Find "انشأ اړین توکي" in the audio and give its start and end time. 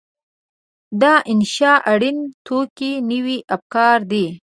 1.31-2.93